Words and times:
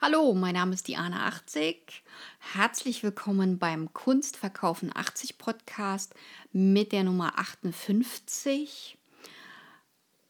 Hallo, 0.00 0.32
mein 0.32 0.54
Name 0.54 0.74
ist 0.74 0.86
Diana 0.86 1.26
80. 1.26 2.04
Herzlich 2.38 3.02
willkommen 3.02 3.58
beim 3.58 3.92
Kunstverkaufen 3.92 4.92
80 4.94 5.38
Podcast 5.38 6.14
mit 6.52 6.92
der 6.92 7.02
Nummer 7.02 7.36
58 7.36 8.96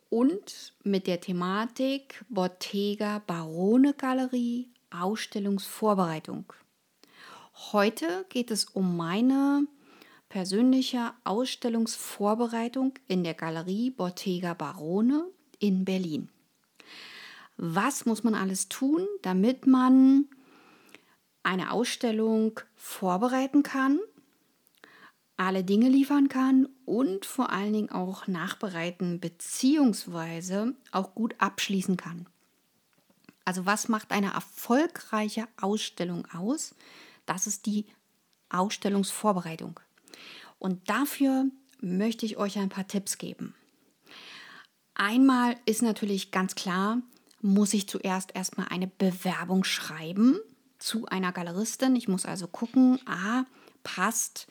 und 0.09 0.73
mit 0.85 1.07
der 1.07 1.21
Thematik 1.21 2.25
Bottega 2.31 3.19
Barone 3.27 3.93
Galerie 3.93 4.71
Ausstellungsvorbereitung. 4.89 6.51
Heute 7.71 8.25
geht 8.31 8.51
es 8.51 8.65
um 8.65 8.97
meine 8.97 9.67
persönliche 10.31 11.13
Ausstellungsvorbereitung 11.25 12.95
in 13.07 13.23
der 13.23 13.35
Galerie 13.35 13.91
Bottega 13.91 14.55
Barone 14.55 15.27
in 15.59 15.85
Berlin 15.85 16.31
was 17.59 18.07
muss 18.07 18.25
man 18.25 18.35
alles 18.35 18.69
tun, 18.69 19.07
damit 19.23 19.67
man 19.67 20.27
eine 21.43 21.73
Ausstellung 21.73 22.61
vorbereiten 22.77 23.63
kann, 23.63 23.99
alle 25.37 25.65
Dinge 25.65 25.89
liefern 25.89 26.29
kann 26.29 26.69
und 26.85 27.27
vor 27.27 27.51
allen 27.51 27.73
Dingen 27.73 27.91
auch 27.91 28.27
nachbereiten 28.27 29.21
bzw. 29.21 30.73
auch 30.93 31.15
gut 31.15 31.35
abschließen 31.39 31.97
kann. 31.97 32.27
Also 33.45 33.67
was 33.67 33.89
macht 33.89 34.13
eine 34.13 34.33
erfolgreiche 34.35 35.47
Ausstellung 35.61 36.27
aus? 36.33 36.75
Das 37.25 37.47
ist 37.47 37.67
die 37.67 37.87
Ausstellungsvorbereitung. 38.51 39.81
Und 40.59 40.91
dafür 40.91 41.47
möchte 41.81 42.27
ich 42.27 42.37
euch 42.37 42.59
ein 42.59 42.69
paar 42.69 42.89
Tipps 42.89 43.19
geben. 43.19 43.55
Einmal 44.95 45.57
ist 45.65 45.83
natürlich 45.83 46.31
ganz 46.33 46.57
klar, 46.57 47.01
muss 47.41 47.75
ich 47.75 47.89
zuerst 47.89 48.35
erstmal 48.35 48.69
eine 48.69 48.87
Bewerbung 48.87 49.65
schreiben 49.65 50.39
zu 50.79 51.07
einer 51.07 51.33
Galeristin. 51.33 51.97
Ich 51.97 52.09
muss 52.09 52.27
also 52.27 52.47
gucken, 52.47 53.01
ah, 53.07 53.45
passt 53.83 54.49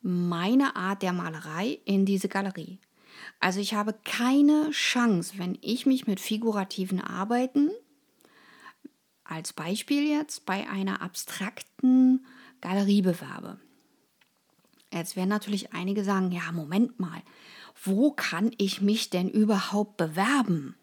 meine 0.00 0.76
Art 0.76 1.02
der 1.02 1.12
Malerei 1.12 1.80
in 1.84 2.06
diese 2.06 2.28
Galerie. 2.28 2.80
Also 3.40 3.60
ich 3.60 3.74
habe 3.74 3.94
keine 4.04 4.70
Chance, 4.70 5.34
wenn 5.38 5.58
ich 5.60 5.86
mich 5.86 6.06
mit 6.06 6.20
figurativen 6.20 7.00
Arbeiten, 7.00 7.70
als 9.24 9.52
Beispiel 9.52 10.08
jetzt, 10.08 10.46
bei 10.46 10.68
einer 10.68 11.02
abstrakten 11.02 12.24
Galerie 12.60 13.02
bewerbe. 13.02 13.58
Jetzt 14.92 15.16
werden 15.16 15.28
natürlich 15.28 15.74
einige 15.74 16.02
sagen, 16.02 16.32
ja, 16.32 16.50
Moment 16.52 16.98
mal, 16.98 17.22
wo 17.82 18.12
kann 18.12 18.52
ich 18.56 18.80
mich 18.80 19.10
denn 19.10 19.28
überhaupt 19.28 19.96
bewerben? 19.98 20.76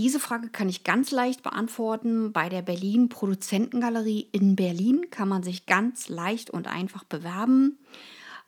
Diese 0.00 0.18
Frage 0.18 0.48
kann 0.48 0.70
ich 0.70 0.82
ganz 0.82 1.10
leicht 1.10 1.42
beantworten. 1.42 2.32
Bei 2.32 2.48
der 2.48 2.62
Berlin 2.62 3.10
Produzentengalerie 3.10 4.30
in 4.32 4.56
Berlin 4.56 5.10
kann 5.10 5.28
man 5.28 5.42
sich 5.42 5.66
ganz 5.66 6.08
leicht 6.08 6.48
und 6.48 6.68
einfach 6.68 7.04
bewerben. 7.04 7.78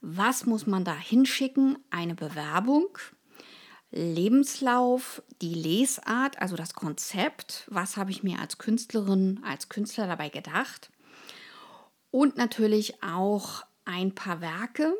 Was 0.00 0.46
muss 0.46 0.66
man 0.66 0.82
da 0.82 0.96
hinschicken? 0.96 1.76
Eine 1.90 2.14
Bewerbung, 2.14 2.86
Lebenslauf, 3.90 5.22
die 5.42 5.52
Lesart, 5.52 6.40
also 6.40 6.56
das 6.56 6.72
Konzept. 6.72 7.66
Was 7.68 7.98
habe 7.98 8.12
ich 8.12 8.22
mir 8.22 8.38
als 8.38 8.56
Künstlerin, 8.56 9.40
als 9.44 9.68
Künstler 9.68 10.06
dabei 10.06 10.30
gedacht? 10.30 10.90
Und 12.10 12.38
natürlich 12.38 13.02
auch 13.02 13.62
ein 13.84 14.14
paar 14.14 14.40
Werke, 14.40 14.94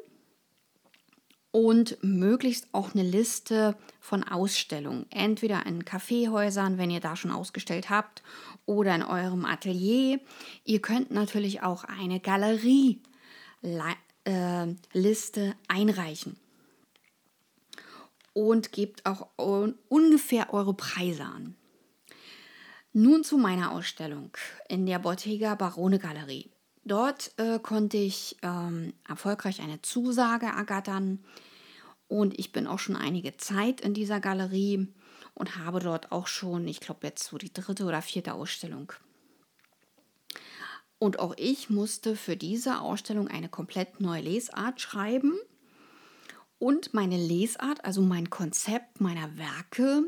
und 1.52 1.98
möglichst 2.02 2.68
auch 2.72 2.94
eine 2.94 3.04
Liste 3.04 3.76
von 4.00 4.24
Ausstellungen. 4.24 5.06
Entweder 5.10 5.64
in 5.66 5.84
Kaffeehäusern, 5.84 6.78
wenn 6.78 6.90
ihr 6.90 7.00
da 7.00 7.14
schon 7.14 7.30
ausgestellt 7.30 7.90
habt, 7.90 8.22
oder 8.66 8.94
in 8.94 9.02
eurem 9.02 9.44
Atelier. 9.44 10.20
Ihr 10.64 10.80
könnt 10.80 11.10
natürlich 11.10 11.62
auch 11.62 11.84
eine 11.84 12.20
Galerieliste 12.20 13.00
äh, 14.24 15.54
einreichen. 15.68 16.36
Und 18.34 18.72
gebt 18.72 19.04
auch 19.04 19.26
ungefähr 19.88 20.54
eure 20.54 20.72
Preise 20.72 21.24
an. 21.24 21.54
Nun 22.94 23.24
zu 23.24 23.36
meiner 23.36 23.72
Ausstellung 23.72 24.30
in 24.68 24.86
der 24.86 24.98
Bottega 24.98 25.54
Barone 25.54 25.98
Galerie. 25.98 26.51
Dort 26.84 27.32
äh, 27.36 27.58
konnte 27.60 27.96
ich 27.96 28.36
ähm, 28.42 28.92
erfolgreich 29.08 29.60
eine 29.60 29.80
Zusage 29.82 30.46
ergattern 30.46 31.24
und 32.08 32.38
ich 32.38 32.52
bin 32.52 32.66
auch 32.66 32.78
schon 32.78 32.96
einige 32.96 33.36
Zeit 33.36 33.80
in 33.80 33.94
dieser 33.94 34.20
Galerie 34.20 34.88
und 35.34 35.56
habe 35.56 35.80
dort 35.80 36.12
auch 36.12 36.26
schon, 36.26 36.66
ich 36.66 36.80
glaube 36.80 37.06
jetzt 37.06 37.24
so 37.24 37.38
die 37.38 37.52
dritte 37.52 37.84
oder 37.84 38.02
vierte 38.02 38.34
Ausstellung. 38.34 38.92
Und 40.98 41.18
auch 41.18 41.34
ich 41.36 41.70
musste 41.70 42.16
für 42.16 42.36
diese 42.36 42.80
Ausstellung 42.80 43.28
eine 43.28 43.48
komplett 43.48 44.00
neue 44.00 44.22
Lesart 44.22 44.80
schreiben 44.80 45.34
und 46.58 46.94
meine 46.94 47.16
Lesart, 47.16 47.84
also 47.84 48.02
mein 48.02 48.30
Konzept 48.30 49.00
meiner 49.00 49.36
Werke, 49.36 50.04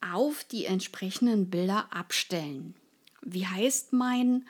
auf 0.00 0.44
die 0.44 0.66
entsprechenden 0.66 1.48
Bilder 1.48 1.86
abstellen. 1.92 2.74
Wie 3.22 3.46
heißt 3.46 3.92
mein 3.92 4.46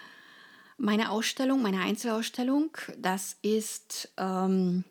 meine 0.77 1.11
Ausstellung, 1.11 1.63
meine 1.63 1.81
Einzelausstellung, 1.81 2.77
das 2.99 3.37
ist 3.43 4.13
ähm, 4.17 4.85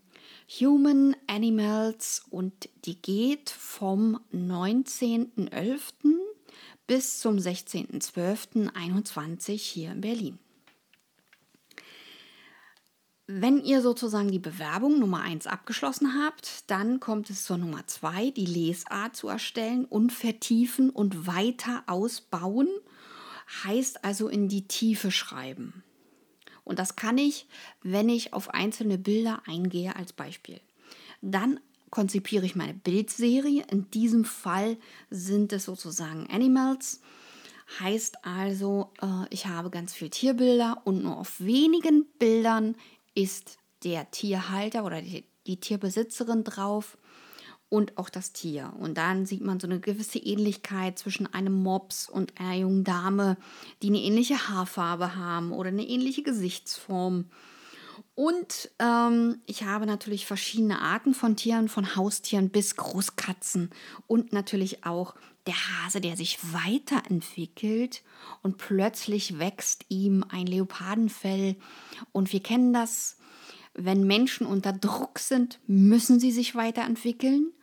Human 0.60 1.16
Animals 1.28 2.26
und 2.30 2.70
die 2.86 3.02
geht 3.02 3.50
vom 3.50 4.20
19.11. 4.34 5.82
bis 6.88 7.20
zum 7.20 7.38
16.12.21 7.38 9.58
hier 9.58 9.92
in 9.92 10.02
Berlin. 10.02 10.40
Wenn 13.28 13.64
ihr 13.64 13.82
sozusagen 13.82 14.30
die 14.30 14.40
Bewerbung 14.40 15.00
Nummer 15.00 15.22
1 15.22 15.48
abgeschlossen 15.48 16.22
habt, 16.22 16.70
dann 16.70 17.00
kommt 17.00 17.30
es 17.30 17.46
zur 17.46 17.58
Nummer 17.58 17.88
2, 17.88 18.32
die 18.32 18.46
Lesart 18.46 19.16
zu 19.16 19.30
erstellen 19.30 19.86
und 19.86 20.12
vertiefen 20.12 20.90
und 20.90 21.28
weiter 21.28 21.84
ausbauen 21.88 22.68
heißt 23.64 24.04
also 24.04 24.28
in 24.28 24.48
die 24.48 24.68
Tiefe 24.68 25.12
schreiben. 25.12 25.84
Und 26.64 26.80
das 26.80 26.96
kann 26.96 27.18
ich, 27.18 27.48
wenn 27.82 28.10
ich 28.10 28.34
auf 28.34 28.54
einzelne 28.54 28.98
Bilder 28.98 29.42
eingehe 29.46 29.96
als 29.96 30.14
Beispiel. 30.14 30.62
Dann 31.22 31.60
konzipiere 31.90 32.46
ich 32.46 32.56
meine 32.56 32.74
Bildserie. 32.74 33.64
In 33.70 33.90
diesem 33.92 34.26
Fall 34.26 34.78
sind 35.10 35.54
es 35.54 35.66
sozusagen 35.66 36.28
Animals. 36.30 37.02
Heißt 37.80 38.26
also, 38.26 38.92
äh, 39.02 39.26
ich 39.30 39.46
habe 39.48 39.70
ganz 39.70 39.94
viele 39.94 40.10
Tierbilder 40.10 40.82
und 40.84 41.04
nur 41.04 41.18
auf 41.18 41.40
wenigen 41.40 42.06
Bildern 42.20 42.76
ist 43.16 43.58
der 43.84 44.10
Tierhalter 44.12 44.86
oder 44.86 45.02
die, 45.02 45.26
die 45.48 45.58
Tierbesitzerin 45.58 46.44
drauf 46.44 46.98
und 47.72 47.98
auch 47.98 48.10
das 48.10 48.34
Tier. 48.34 48.74
Und 48.80 48.98
dann 48.98 49.26
sieht 49.26 49.42
man 49.42 49.62
so 49.62 49.66
eine 49.66 49.80
gewisse 49.80 50.20
Ähnlichkeit 50.20 51.00
zwischen 51.00 51.34
einem 51.34 51.54
Mops 51.64 52.10
und 52.10 52.38
einer 52.38 52.56
jungen 52.56 52.84
Dame, 52.84 53.38
die 53.82 53.88
eine 53.88 54.02
ähnliche 54.02 54.50
Haarfarbe 54.50 55.16
haben 55.16 55.54
oder 55.54 55.70
eine 55.70 55.88
ähnliche 55.88 56.22
Gesichtsform. 56.22 57.30
Und 58.14 58.70
ähm, 58.80 59.40
ich 59.46 59.64
habe 59.64 59.86
natürlich 59.86 60.26
verschiedene 60.26 60.82
Arten 60.82 61.14
von 61.14 61.38
Tieren, 61.38 61.70
von 61.70 61.96
Haustieren 61.96 62.50
bis 62.50 62.76
Großkatzen 62.76 63.70
und 64.06 64.34
natürlich 64.34 64.86
auch 64.86 65.16
der 65.48 65.56
Hase, 65.56 66.02
der 66.02 66.18
sich 66.18 66.40
weiterentwickelt 66.52 68.04
und 68.44 68.58
plötzlich 68.58 69.40
wächst 69.40 69.86
ihm 69.88 70.26
ein 70.28 70.46
Leopardenfell. 70.46 71.56
Und 72.12 72.34
wir 72.34 72.44
kennen 72.44 72.74
das, 72.74 73.16
wenn 73.74 74.06
Menschen 74.06 74.46
unter 74.46 74.74
Druck 74.74 75.20
sind, 75.20 75.62
müssen 75.68 76.20
sie 76.20 76.34
sich 76.34 76.54
weiterentwickeln. 76.54 77.54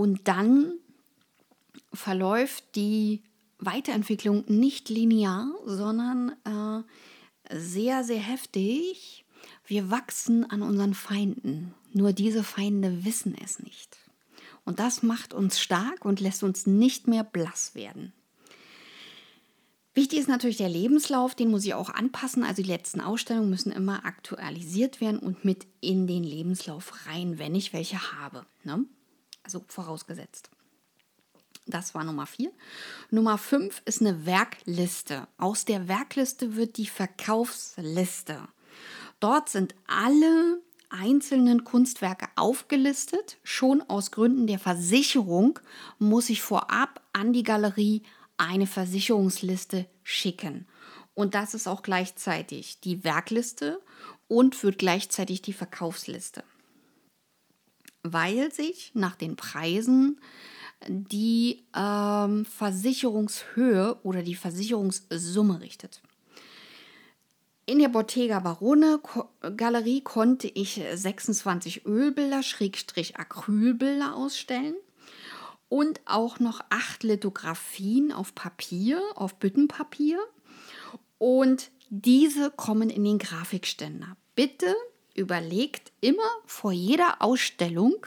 Und 0.00 0.28
dann 0.28 0.78
verläuft 1.92 2.74
die 2.74 3.22
Weiterentwicklung 3.58 4.44
nicht 4.46 4.88
linear, 4.88 5.52
sondern 5.66 6.32
äh, 6.46 7.54
sehr, 7.54 8.02
sehr 8.02 8.18
heftig. 8.18 9.26
Wir 9.66 9.90
wachsen 9.90 10.50
an 10.50 10.62
unseren 10.62 10.94
Feinden. 10.94 11.74
Nur 11.92 12.14
diese 12.14 12.44
Feinde 12.44 13.04
wissen 13.04 13.36
es 13.44 13.58
nicht. 13.58 13.98
Und 14.64 14.78
das 14.78 15.02
macht 15.02 15.34
uns 15.34 15.60
stark 15.60 16.06
und 16.06 16.18
lässt 16.18 16.44
uns 16.44 16.66
nicht 16.66 17.06
mehr 17.06 17.22
blass 17.22 17.74
werden. 17.74 18.14
Wichtig 19.92 20.20
ist 20.20 20.28
natürlich 20.28 20.56
der 20.56 20.70
Lebenslauf, 20.70 21.34
den 21.34 21.50
muss 21.50 21.66
ich 21.66 21.74
auch 21.74 21.90
anpassen. 21.90 22.42
Also 22.42 22.62
die 22.62 22.70
letzten 22.70 23.02
Ausstellungen 23.02 23.50
müssen 23.50 23.70
immer 23.70 24.06
aktualisiert 24.06 25.02
werden 25.02 25.18
und 25.18 25.44
mit 25.44 25.66
in 25.82 26.06
den 26.06 26.24
Lebenslauf 26.24 27.06
rein, 27.06 27.38
wenn 27.38 27.54
ich 27.54 27.74
welche 27.74 28.12
habe. 28.14 28.46
Ne? 28.64 28.86
Also 29.50 29.64
vorausgesetzt. 29.66 30.48
Das 31.66 31.92
war 31.92 32.04
Nummer 32.04 32.26
4. 32.26 32.52
Nummer 33.10 33.36
5 33.36 33.82
ist 33.84 34.00
eine 34.00 34.24
Werkliste. 34.24 35.26
Aus 35.38 35.64
der 35.64 35.88
Werkliste 35.88 36.54
wird 36.54 36.76
die 36.76 36.86
Verkaufsliste. 36.86 38.46
Dort 39.18 39.48
sind 39.48 39.74
alle 39.88 40.62
einzelnen 40.88 41.64
Kunstwerke 41.64 42.28
aufgelistet. 42.36 43.38
Schon 43.42 43.82
aus 43.82 44.12
Gründen 44.12 44.46
der 44.46 44.60
Versicherung 44.60 45.58
muss 45.98 46.30
ich 46.30 46.42
vorab 46.42 47.02
an 47.12 47.32
die 47.32 47.42
Galerie 47.42 48.04
eine 48.36 48.68
Versicherungsliste 48.68 49.86
schicken. 50.04 50.68
Und 51.14 51.34
das 51.34 51.54
ist 51.54 51.66
auch 51.66 51.82
gleichzeitig 51.82 52.78
die 52.78 53.02
Werkliste 53.02 53.82
und 54.28 54.62
wird 54.62 54.78
gleichzeitig 54.78 55.42
die 55.42 55.52
Verkaufsliste. 55.52 56.44
Weil 58.02 58.52
sich 58.52 58.92
nach 58.94 59.16
den 59.16 59.36
Preisen 59.36 60.20
die 60.88 61.64
ähm, 61.76 62.44
Versicherungshöhe 62.44 63.98
oder 64.02 64.22
die 64.22 64.34
Versicherungssumme 64.34 65.60
richtet. 65.60 66.00
In 67.66 67.78
der 67.78 67.88
Bottega 67.88 68.40
Barone 68.40 69.00
Galerie 69.56 70.00
konnte 70.00 70.48
ich 70.48 70.82
26 70.92 71.86
Ölbilder, 71.86 72.42
Schrägstrich 72.42 73.16
Acrylbilder 73.16 74.16
ausstellen 74.16 74.74
und 75.68 76.00
auch 76.04 76.40
noch 76.40 76.60
acht 76.70 77.04
Lithografien 77.04 78.10
auf 78.10 78.34
Papier, 78.34 79.00
auf 79.14 79.36
Büttenpapier. 79.36 80.18
Und 81.18 81.70
diese 81.90 82.50
kommen 82.50 82.90
in 82.90 83.04
den 83.04 83.18
Grafikständer. 83.18 84.16
Bitte 84.34 84.74
überlegt 85.14 85.92
immer 86.00 86.28
vor 86.46 86.72
jeder 86.72 87.22
Ausstellung 87.22 88.06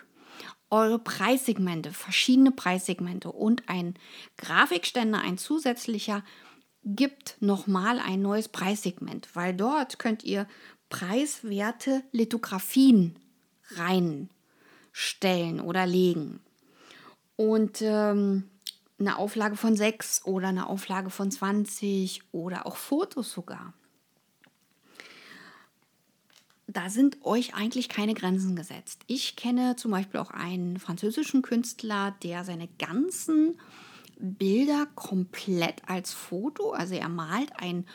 eure 0.69 0.97
Preissegmente, 0.97 1.91
verschiedene 1.91 2.51
Preissegmente 2.51 3.31
und 3.31 3.69
ein 3.69 3.93
Grafikständer, 4.37 5.19
ein 5.19 5.37
zusätzlicher, 5.37 6.23
gibt 6.83 7.37
nochmal 7.39 7.99
ein 7.99 8.21
neues 8.21 8.49
Preissegment, 8.49 9.29
weil 9.35 9.53
dort 9.53 9.99
könnt 9.99 10.23
ihr 10.23 10.47
preiswerte 10.89 12.03
Lithografien 12.11 13.15
reinstellen 13.75 15.59
oder 15.61 15.85
legen. 15.85 16.41
Und 17.35 17.81
ähm, 17.81 18.49
eine 18.99 19.17
Auflage 19.17 19.55
von 19.55 19.75
6 19.75 20.25
oder 20.25 20.49
eine 20.49 20.67
Auflage 20.67 21.09
von 21.09 21.31
20 21.31 22.21
oder 22.31 22.65
auch 22.65 22.77
Fotos 22.77 23.31
sogar. 23.31 23.73
Da 26.67 26.89
sind 26.89 27.23
euch 27.25 27.55
eigentlich 27.55 27.89
keine 27.89 28.13
Grenzen 28.13 28.55
gesetzt. 28.55 29.01
Ich 29.07 29.35
kenne 29.35 29.75
zum 29.75 29.91
Beispiel 29.91 30.19
auch 30.19 30.31
einen 30.31 30.79
französischen 30.79 31.41
Künstler, 31.41 32.15
der 32.23 32.45
seine 32.45 32.69
ganzen 32.79 33.57
Bilder 34.17 34.87
komplett 34.95 35.81
als 35.87 36.13
Foto, 36.13 36.71
also 36.71 36.95
er 36.95 37.09
malt 37.09 37.51
ein 37.57 37.85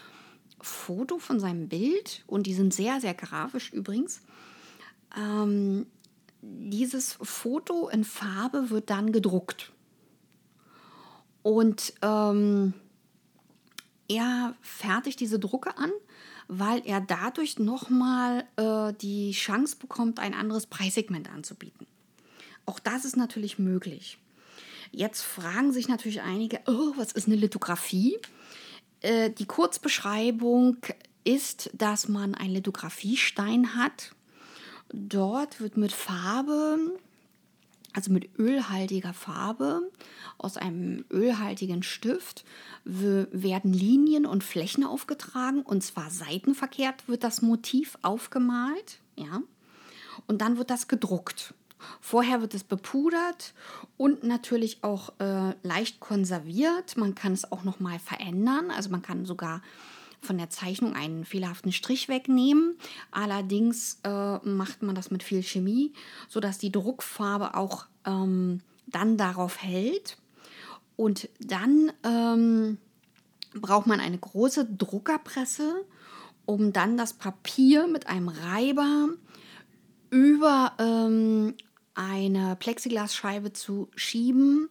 Foto 0.61 1.19
von 1.19 1.41
seinem 1.41 1.69
Bild 1.69 2.25
und 2.27 2.47
die 2.47 2.55
sind 2.55 2.75
sehr, 2.75 3.01
sehr 3.01 3.15
grafisch 3.15 3.73
übrigens. 3.73 4.21
Ähm, 5.17 5.87
dieses 6.43 7.15
Foto 7.23 7.89
in 7.89 8.05
Farbe 8.05 8.71
wird 8.71 8.91
dann 8.91 9.13
gedruckt. 9.13 9.73
Und 11.43 11.95
ähm, 12.03 12.75
er 14.09 14.55
fertigt 14.61 15.21
diese 15.21 15.39
Drucke 15.39 15.77
an, 15.79 15.91
weil 16.49 16.83
er 16.85 17.01
dadurch 17.01 17.59
nochmal 17.59 18.45
äh, 18.57 18.93
die 19.01 19.33
Chance 19.33 19.77
bekommt, 19.77 20.19
ein 20.19 20.35
anderes 20.35 20.67
Preissegment 20.67 21.31
anzubieten. 21.31 21.87
Auch 22.67 22.79
das 22.79 23.05
ist 23.05 23.17
natürlich 23.17 23.59
möglich. 23.59 24.19
Jetzt 24.91 25.23
fragen 25.23 25.73
sich 25.73 25.89
natürlich 25.89 26.23
einige, 26.23 26.61
oh, 26.67 26.93
was 26.97 27.13
ist 27.13 27.27
eine 27.27 27.37
Lithografie? 27.37 28.17
Äh, 29.01 29.31
die 29.31 29.47
Kurzbeschreibung 29.47 30.79
ist, 31.25 31.71
dass 31.75 32.09
man 32.09 32.35
einen 32.35 32.55
Lithografiestein 32.55 33.77
hat 33.77 34.13
Dort 34.93 35.61
wird 35.61 35.77
mit 35.77 35.93
Farbe, 35.93 36.79
also 37.99 38.13
mit 38.13 38.39
ölhaltiger 38.39 39.13
Farbe, 39.13 39.91
aus 40.39 40.57
einem 40.57 41.05
ölhaltigen 41.11 41.83
Stift 41.83 42.45
werden 42.85 43.73
Linien 43.73 44.25
und 44.25 44.45
Flächen 44.45 44.85
aufgetragen 44.85 45.63
und 45.63 45.83
zwar 45.83 46.09
seitenverkehrt 46.09 47.09
wird 47.09 47.25
das 47.25 47.43
Motiv 47.43 47.99
aufgemalt, 48.03 49.01
ja, 49.17 49.43
und 50.29 50.41
dann 50.43 50.59
wird 50.59 50.71
das 50.71 50.87
gedruckt. 50.87 51.55
Vorher 52.01 52.41
wird 52.41 52.55
es 52.55 52.63
bepudert 52.63 53.53
und 53.97 54.23
natürlich 54.23 54.85
auch 54.85 55.13
äh, 55.19 55.55
leicht 55.65 55.99
konserviert. 55.99 56.97
Man 56.97 57.17
kann 57.17 57.33
es 57.33 57.51
auch 57.51 57.65
noch 57.65 57.81
mal 57.81 57.99
verändern, 57.99 58.71
also 58.71 58.91
man 58.91 59.03
kann 59.03 59.27
sogar 59.27 59.61
von 60.21 60.39
der 60.39 60.51
Zeichnung 60.51 60.95
einen 60.95 61.25
fehlerhaften 61.25 61.73
Strich 61.73 62.09
wegnehmen. 62.09 62.77
Allerdings 63.11 64.01
äh, 64.05 64.39
macht 64.39 64.83
man 64.83 64.95
das 64.95 65.11
mit 65.11 65.23
viel 65.23 65.43
Chemie, 65.43 65.93
sodass 66.29 66.59
die 66.59 66.73
Druckfarbe 66.73 67.55
auch 67.55 67.87
ähm, 68.05 68.61
dann 68.87 69.17
darauf 69.17 69.63
hält. 69.63 70.19
Und 70.97 71.29
dann 71.41 71.93
ähm, 72.05 72.79
braucht 73.55 73.87
man 73.87 74.01
eine 74.01 74.19
große 74.19 74.67
Druckerpresse, 74.67 75.85
um 76.45 76.73
dann 76.73 76.97
das 76.97 77.13
Papier 77.13 77.87
mit 77.87 78.09
einem 78.09 78.29
Reiber 78.29 79.09
über 80.11 80.73
ähm, 80.79 81.55
eine 81.95 82.57
Plexiglasscheibe 82.57 83.53
zu 83.53 83.91
schieben, 83.95 84.71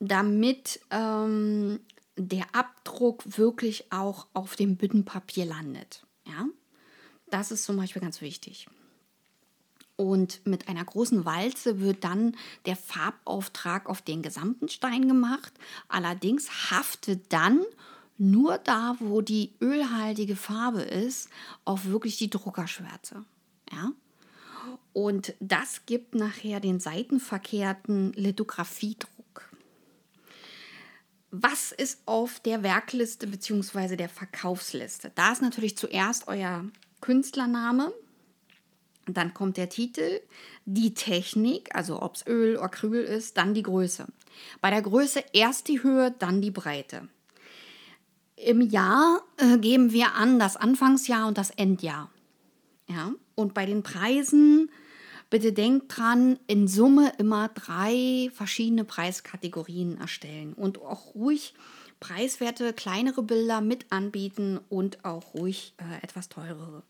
damit 0.00 0.80
ähm, 0.90 1.80
der 2.16 2.54
Abdruck 2.54 3.38
wirklich 3.38 3.92
auch 3.92 4.26
auf 4.32 4.56
dem 4.56 4.76
Büttenpapier 4.76 5.44
landet. 5.44 6.04
Ja? 6.26 6.46
Das 7.30 7.50
ist 7.50 7.64
zum 7.64 7.76
Beispiel 7.76 8.02
ganz 8.02 8.20
wichtig. 8.20 8.68
Und 9.96 10.46
mit 10.46 10.68
einer 10.68 10.84
großen 10.84 11.26
Walze 11.26 11.80
wird 11.80 12.04
dann 12.04 12.34
der 12.64 12.76
Farbauftrag 12.76 13.88
auf 13.88 14.00
den 14.00 14.22
gesamten 14.22 14.68
Stein 14.68 15.06
gemacht. 15.06 15.52
Allerdings 15.88 16.70
haftet 16.70 17.32
dann 17.32 17.60
nur 18.16 18.58
da, 18.58 18.96
wo 18.98 19.20
die 19.20 19.52
ölhaltige 19.60 20.36
Farbe 20.36 20.82
ist, 20.82 21.28
auch 21.64 21.84
wirklich 21.84 22.16
die 22.16 22.30
Druckerschwärze. 22.30 23.24
Ja? 23.70 23.92
Und 24.92 25.34
das 25.40 25.86
gibt 25.86 26.14
nachher 26.14 26.60
den 26.60 26.80
seitenverkehrten 26.80 28.12
Lithografiedruck. 28.14 29.19
Was 31.30 31.72
ist 31.72 32.00
auf 32.06 32.40
der 32.40 32.62
Werkliste 32.62 33.26
bzw. 33.26 33.96
der 33.96 34.08
Verkaufsliste? 34.08 35.12
Da 35.14 35.32
ist 35.32 35.42
natürlich 35.42 35.76
zuerst 35.76 36.26
euer 36.26 36.64
Künstlername, 37.00 37.92
dann 39.06 39.34
kommt 39.34 39.56
der 39.56 39.68
Titel, 39.68 40.20
die 40.66 40.94
Technik, 40.94 41.74
also 41.74 42.02
ob 42.02 42.16
es 42.16 42.26
Öl, 42.26 42.56
oder 42.56 42.64
Acryl 42.64 43.02
ist, 43.02 43.36
dann 43.36 43.54
die 43.54 43.62
Größe. 43.62 44.06
Bei 44.60 44.70
der 44.70 44.82
Größe 44.82 45.24
erst 45.32 45.68
die 45.68 45.82
Höhe, 45.82 46.14
dann 46.18 46.40
die 46.40 46.50
Breite. 46.50 47.08
Im 48.36 48.60
Jahr 48.60 49.22
äh, 49.36 49.58
geben 49.58 49.92
wir 49.92 50.14
an 50.14 50.38
das 50.38 50.56
Anfangsjahr 50.56 51.28
und 51.28 51.38
das 51.38 51.50
Endjahr. 51.50 52.10
Ja? 52.86 53.12
Und 53.34 53.54
bei 53.54 53.66
den 53.66 53.82
Preisen 53.82 54.70
Bitte 55.30 55.52
denkt 55.52 55.96
dran, 55.96 56.40
in 56.48 56.66
Summe 56.66 57.12
immer 57.18 57.48
drei 57.48 58.30
verschiedene 58.34 58.84
Preiskategorien 58.84 59.96
erstellen 59.98 60.54
und 60.54 60.82
auch 60.82 61.14
ruhig 61.14 61.54
preiswerte 62.00 62.72
kleinere 62.72 63.22
Bilder 63.22 63.60
mit 63.60 63.86
anbieten 63.90 64.58
und 64.68 65.04
auch 65.04 65.34
ruhig 65.34 65.74
äh, 65.78 66.04
etwas 66.04 66.28
teurere. 66.28 66.82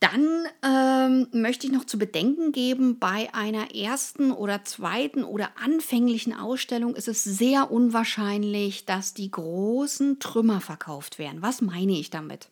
Dann 0.00 0.46
ähm, 0.62 1.28
möchte 1.30 1.66
ich 1.66 1.72
noch 1.72 1.84
zu 1.84 1.98
bedenken 1.98 2.52
geben, 2.52 2.98
bei 2.98 3.28
einer 3.34 3.74
ersten 3.74 4.32
oder 4.32 4.64
zweiten 4.64 5.24
oder 5.24 5.50
anfänglichen 5.62 6.32
Ausstellung 6.32 6.96
ist 6.96 7.06
es 7.06 7.22
sehr 7.22 7.70
unwahrscheinlich, 7.70 8.86
dass 8.86 9.12
die 9.12 9.30
großen 9.30 10.18
Trümmer 10.18 10.62
verkauft 10.62 11.18
werden. 11.18 11.42
Was 11.42 11.60
meine 11.60 11.92
ich 11.92 12.08
damit? 12.08 12.48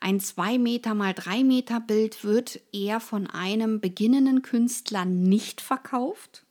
Ein 0.00 0.20
2 0.20 0.58
Meter 0.58 0.94
mal 0.94 1.14
3 1.14 1.44
Meter 1.44 1.80
Bild 1.80 2.24
wird 2.24 2.60
eher 2.72 3.00
von 3.00 3.26
einem 3.26 3.80
beginnenden 3.80 4.42
Künstler 4.42 5.04
nicht 5.04 5.60
verkauft, 5.60 6.44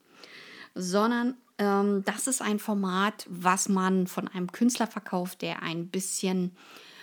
sondern 0.74 1.36
ähm, 1.58 2.04
das 2.06 2.28
ist 2.28 2.42
ein 2.42 2.60
Format, 2.60 3.26
was 3.30 3.70
man 3.70 4.08
von 4.08 4.28
einem 4.28 4.52
Künstler 4.52 4.88
verkauft, 4.88 5.42
der 5.42 5.64
ein 5.64 5.88
bisschen 5.88 6.56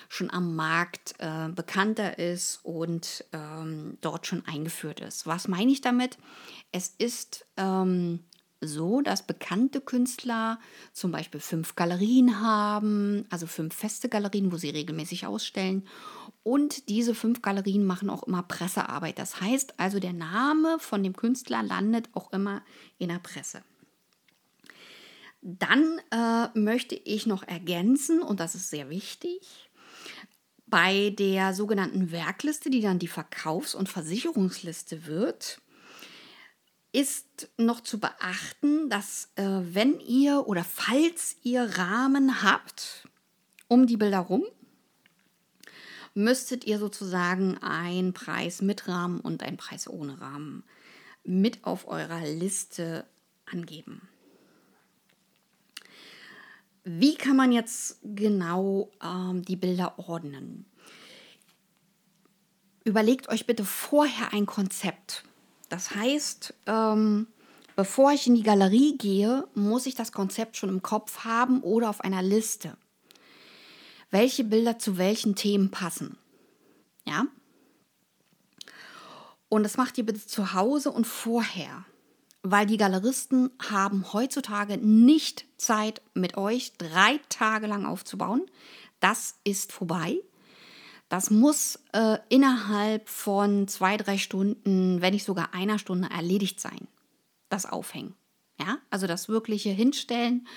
schon 0.08 0.30
am 0.30 0.54
Markt 0.54 1.14
äh, 1.18 1.48
bekannter 1.48 2.18
ist 2.18 2.60
und 2.64 3.24
ähm, 3.32 3.96
dort 4.02 4.26
schon 4.26 4.44
eingeführt 4.46 5.00
ist. 5.00 5.26
Was 5.26 5.48
meine 5.48 5.72
ich 5.72 5.80
damit? 5.80 6.18
Es 6.70 6.88
ist 6.98 7.46
ähm, 7.56 8.20
so, 8.62 9.00
dass 9.00 9.26
bekannte 9.26 9.80
Künstler 9.80 10.58
zum 10.92 11.10
Beispiel 11.10 11.40
fünf 11.40 11.74
Galerien 11.74 12.40
haben, 12.40 13.26
also 13.30 13.46
fünf 13.46 13.74
feste 13.74 14.08
Galerien, 14.08 14.52
wo 14.52 14.56
sie 14.56 14.70
regelmäßig 14.70 15.26
ausstellen. 15.26 15.86
Und 16.42 16.88
diese 16.88 17.14
fünf 17.14 17.42
Galerien 17.42 17.84
machen 17.84 18.10
auch 18.10 18.22
immer 18.24 18.42
Pressearbeit. 18.42 19.18
Das 19.18 19.40
heißt 19.40 19.78
also, 19.78 19.98
der 19.98 20.12
Name 20.12 20.78
von 20.78 21.02
dem 21.02 21.14
Künstler 21.14 21.62
landet 21.62 22.08
auch 22.12 22.32
immer 22.32 22.62
in 22.98 23.08
der 23.08 23.18
Presse. 23.18 23.62
Dann 25.40 26.00
äh, 26.10 26.56
möchte 26.58 26.94
ich 26.94 27.26
noch 27.26 27.42
ergänzen, 27.42 28.22
und 28.22 28.38
das 28.38 28.54
ist 28.54 28.70
sehr 28.70 28.90
wichtig, 28.90 29.70
bei 30.66 31.10
der 31.10 31.52
sogenannten 31.52 32.12
Werkliste, 32.12 32.70
die 32.70 32.80
dann 32.80 32.98
die 32.98 33.08
Verkaufs- 33.08 33.74
und 33.74 33.88
Versicherungsliste 33.88 35.06
wird, 35.06 35.60
ist 36.92 37.48
noch 37.56 37.80
zu 37.80 37.98
beachten, 37.98 38.90
dass 38.90 39.30
äh, 39.36 39.44
wenn 39.44 39.98
ihr 40.00 40.46
oder 40.46 40.62
falls 40.62 41.36
ihr 41.42 41.62
Rahmen 41.78 42.42
habt 42.42 43.08
um 43.68 43.86
die 43.86 43.96
Bilder 43.96 44.18
rum, 44.18 44.44
müsstet 46.14 46.64
ihr 46.64 46.78
sozusagen 46.78 47.56
einen 47.58 48.12
Preis 48.12 48.60
mit 48.60 48.86
Rahmen 48.86 49.20
und 49.20 49.42
einen 49.42 49.56
Preis 49.56 49.88
ohne 49.88 50.20
Rahmen 50.20 50.64
mit 51.24 51.64
auf 51.64 51.88
eurer 51.88 52.20
Liste 52.20 53.06
angeben. 53.46 54.08
Wie 56.84 57.14
kann 57.14 57.36
man 57.36 57.52
jetzt 57.52 58.00
genau 58.02 58.90
ähm, 59.02 59.42
die 59.42 59.56
Bilder 59.56 59.98
ordnen? 59.98 60.66
Überlegt 62.84 63.28
euch 63.28 63.46
bitte 63.46 63.64
vorher 63.64 64.32
ein 64.32 64.46
Konzept. 64.46 65.24
Das 65.72 65.94
heißt, 65.94 66.52
ähm, 66.66 67.28
bevor 67.76 68.12
ich 68.12 68.26
in 68.26 68.34
die 68.34 68.42
Galerie 68.42 68.98
gehe, 68.98 69.48
muss 69.54 69.86
ich 69.86 69.94
das 69.94 70.12
Konzept 70.12 70.58
schon 70.58 70.68
im 70.68 70.82
Kopf 70.82 71.24
haben 71.24 71.62
oder 71.62 71.88
auf 71.88 72.02
einer 72.02 72.20
Liste. 72.20 72.76
Welche 74.10 74.44
Bilder 74.44 74.78
zu 74.78 74.98
welchen 74.98 75.34
Themen 75.34 75.70
passen. 75.70 76.18
Ja? 77.06 77.26
Und 79.48 79.62
das 79.62 79.78
macht 79.78 79.96
ihr 79.96 80.04
bitte 80.04 80.26
zu 80.26 80.52
Hause 80.52 80.90
und 80.90 81.06
vorher 81.06 81.86
weil 82.42 82.66
die 82.66 82.76
Galeristen 82.76 83.50
haben 83.70 84.12
heutzutage 84.12 84.76
nicht 84.76 85.46
Zeit, 85.58 86.02
mit 86.12 86.36
euch 86.36 86.72
drei 86.76 87.20
Tage 87.28 87.68
lang 87.68 87.86
aufzubauen. 87.86 88.42
Das 88.98 89.36
ist 89.44 89.72
vorbei. 89.72 90.18
Das 91.12 91.28
muss 91.28 91.78
äh, 91.92 92.16
innerhalb 92.30 93.06
von 93.06 93.68
zwei, 93.68 93.98
drei 93.98 94.16
Stunden, 94.16 95.02
wenn 95.02 95.12
nicht 95.12 95.26
sogar 95.26 95.52
einer 95.52 95.78
Stunde 95.78 96.08
erledigt 96.08 96.58
sein. 96.58 96.88
Das 97.50 97.66
Aufhängen. 97.66 98.14
Ja, 98.58 98.78
also 98.88 99.06
das 99.06 99.28
wirkliche 99.28 99.68
Hinstellen. 99.68 100.48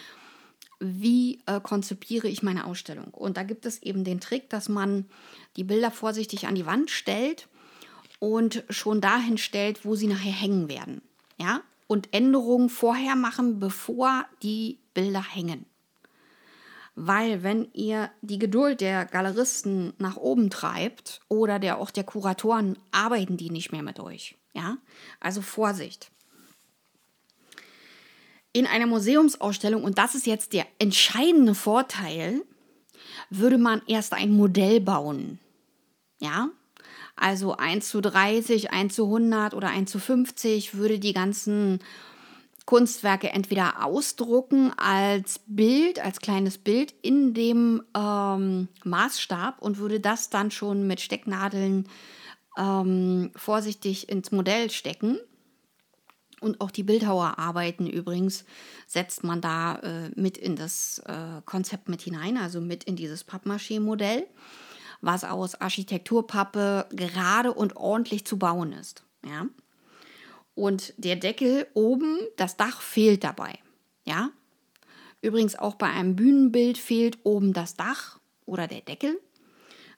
Wie 0.80 1.42
äh, 1.46 1.60
konzipiere 1.60 2.30
ich 2.30 2.42
meine 2.42 2.68
Ausstellung? 2.68 3.08
Und 3.08 3.36
da 3.36 3.44
gibt 3.44 3.66
es 3.66 3.84
eben 3.84 4.06
den 4.06 4.22
Trick, 4.22 4.50
dass 4.50 4.70
man 4.70 5.10
die 5.58 5.66
Bilder 5.66 5.92
vorsichtig 5.92 6.48
an 6.48 6.56
die 6.56 6.66
Wand 6.66 6.90
stellt 6.90 7.50
und 8.20 8.64
schon 8.70 9.02
dahin 9.02 9.38
stellt, 9.38 9.84
wo 9.84 9.96
sie 9.96 10.08
nachher 10.08 10.32
hängen 10.32 10.70
werden. 10.70 11.02
Ja, 11.38 11.64
und 11.88 12.14
Änderungen 12.14 12.70
vorher 12.70 13.18
machen, 13.18 13.60
bevor 13.60 14.24
die 14.42 14.80
Bilder 14.94 15.22
hängen. 15.22 15.66
Weil 16.96 17.44
wenn 17.44 17.70
ihr 17.74 18.10
die 18.22 18.40
Geduld 18.40 18.80
der 18.80 19.06
Galeristen 19.06 19.94
nach 19.98 20.16
oben 20.16 20.50
treibt 20.50 21.20
oder 21.28 21.60
der 21.60 21.78
auch 21.78 21.92
der 21.92 22.06
Kuratoren, 22.06 22.78
arbeiten 22.92 23.36
die 23.36 23.50
nicht 23.50 23.72
mehr 23.72 23.84
mit 23.84 24.00
euch. 24.00 24.38
Ja? 24.54 24.78
Also 25.20 25.42
Vorsicht. 25.42 26.10
In 28.54 28.66
einer 28.66 28.88
Museumsausstellung, 28.88 29.84
und 29.84 29.98
das 29.98 30.16
ist 30.16 30.26
jetzt 30.26 30.54
der 30.54 30.66
entscheidende 30.80 31.54
Vorteil, 31.54 32.42
würde 33.30 33.58
man 33.58 33.82
erst 33.88 34.14
ein 34.14 34.32
Modell 34.32 34.80
bauen. 34.80 35.40
Ja, 36.20 36.50
also 37.18 37.56
1 37.56 37.90
zu 37.90 38.02
30, 38.02 38.72
1 38.72 38.96
zu 38.96 39.06
100 39.06 39.54
oder 39.54 39.70
1 39.70 39.92
zu 39.92 40.00
50 40.00 40.76
würde 40.76 41.00
die 41.00 41.14
ganzen 41.14 41.80
Kunstwerke 42.66 43.30
entweder 43.30 43.84
ausdrucken 43.86 44.72
als 44.78 45.40
Bild, 45.46 46.04
als 46.04 46.20
kleines 46.20 46.58
Bild 46.58 46.94
in 47.02 47.34
dem 47.34 47.84
ähm, 47.96 48.70
Maßstab 48.84 49.62
und 49.62 49.78
würde 49.78 50.00
das 50.00 50.30
dann 50.30 50.50
schon 50.50 50.88
mit 50.88 51.00
Stecknadeln 51.00 51.88
ähm, 52.58 53.32
vorsichtig 53.36 54.10
ins 54.10 54.32
Modell 54.32 54.72
stecken. 54.72 55.20
Und 56.42 56.60
auch 56.60 56.72
die 56.72 56.84
Bildhauerarbeiten 56.84 57.88
übrigens 57.88 58.46
setzt 58.88 59.24
man 59.24 59.42
da 59.42 59.76
äh, 59.78 60.12
mit 60.16 60.38
in 60.38 60.56
das 60.56 61.00
äh, 61.06 61.42
Konzept 61.46 61.88
mit 61.88 62.02
hinein, 62.02 62.38
also 62.38 62.62
mit 62.62 62.84
in 62.84 62.96
dieses 62.96 63.24
Pappmaché-Modell 63.24 64.28
was 65.02 65.24
aus 65.24 65.56
Architekturpappe 65.56 66.88
gerade 66.90 67.54
und 67.54 67.76
ordentlich 67.76 68.26
zu 68.26 68.38
bauen 68.38 68.74
ist. 68.74 69.04
Ja? 69.24 69.46
Und 70.56 70.94
der 70.98 71.18
Deckel 71.18 71.68
oben, 71.74 72.20
das 72.38 72.58
Dach 72.58 72.82
fehlt 72.82 73.24
dabei. 73.24 73.60
Ja? 74.06 74.32
Übrigens 75.22 75.56
auch 75.56 75.76
bei 75.76 75.88
einem 75.88 76.16
Bühnenbild 76.16 76.78
fehlt 76.78 77.20
oben 77.24 77.54
das 77.54 77.76
Dach 77.76 78.20
oder 78.46 78.68
der 78.68 78.82
Deckel, 78.82 79.20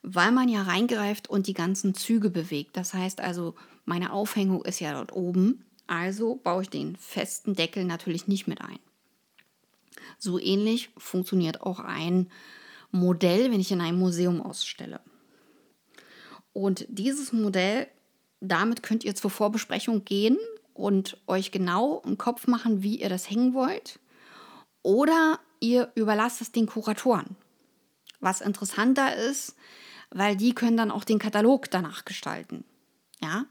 weil 0.01 0.31
man 0.31 0.49
ja 0.49 0.63
reingreift 0.63 1.29
und 1.29 1.47
die 1.47 1.53
ganzen 1.53 1.93
Züge 1.93 2.29
bewegt. 2.29 2.75
Das 2.75 2.93
heißt 2.93 3.21
also, 3.21 3.55
meine 3.85 4.11
Aufhängung 4.11 4.65
ist 4.65 4.79
ja 4.79 4.93
dort 4.93 5.13
oben, 5.13 5.65
also 5.85 6.35
baue 6.35 6.63
ich 6.63 6.69
den 6.69 6.95
festen 6.95 7.53
Deckel 7.53 7.85
natürlich 7.85 8.27
nicht 8.27 8.47
mit 8.47 8.61
ein. 8.61 8.79
So 10.17 10.39
ähnlich 10.39 10.89
funktioniert 10.97 11.61
auch 11.61 11.79
ein 11.79 12.29
Modell, 12.91 13.51
wenn 13.51 13.59
ich 13.59 13.71
in 13.71 13.81
einem 13.81 13.99
Museum 13.99 14.41
ausstelle. 14.41 14.99
Und 16.53 16.85
dieses 16.89 17.33
Modell, 17.33 17.87
damit 18.39 18.83
könnt 18.83 19.03
ihr 19.03 19.15
zur 19.15 19.31
Vorbesprechung 19.31 20.05
gehen 20.05 20.37
und 20.73 21.17
euch 21.27 21.51
genau 21.51 22.01
im 22.05 22.17
Kopf 22.17 22.47
machen, 22.47 22.83
wie 22.83 23.01
ihr 23.01 23.09
das 23.09 23.29
hängen 23.29 23.53
wollt. 23.53 23.99
Oder 24.83 25.39
ihr 25.59 25.91
überlasst 25.95 26.41
es 26.41 26.51
den 26.51 26.67
Kuratoren. 26.67 27.35
Was 28.19 28.41
interessanter 28.41 29.15
ist, 29.15 29.55
weil 30.11 30.35
die 30.35 30.53
können 30.53 30.77
dann 30.77 30.91
auch 30.91 31.03
den 31.03 31.19
Katalog 31.19 31.69
danach 31.69 32.05
gestalten. 32.05 32.63
Ja? 33.21 33.45